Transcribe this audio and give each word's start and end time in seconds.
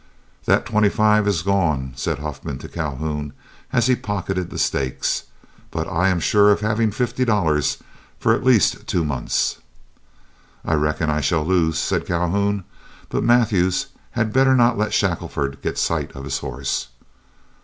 "That 0.45 0.65
twenty 0.65 0.89
five 0.89 1.27
is 1.27 1.43
gone," 1.43 1.93
said 1.95 2.17
Huffman 2.17 2.57
to 2.57 2.67
Calhoun, 2.67 3.33
as 3.71 3.85
he 3.85 3.95
pocketed 3.95 4.49
the 4.49 4.57
stakes, 4.57 5.25
"but 5.69 5.87
I 5.87 6.07
am 6.09 6.19
sure 6.19 6.49
of 6.51 6.61
having 6.61 6.89
fifty 6.89 7.23
dollars 7.23 7.77
for 8.17 8.33
at 8.33 8.43
least 8.43 8.87
two 8.87 9.05
months." 9.05 9.59
"I 10.65 10.73
reckon 10.73 11.11
I 11.11 11.21
shall 11.21 11.45
lose," 11.45 11.77
said 11.77 12.07
Calhoun, 12.07 12.63
"but 13.09 13.21
Mathews 13.23 13.89
had 14.17 14.33
better 14.33 14.55
not 14.55 14.75
let 14.75 14.91
Shackelford 14.91 15.61
get 15.61 15.77
sight 15.77 16.11
of 16.13 16.23
his 16.23 16.39
horse." 16.39 16.87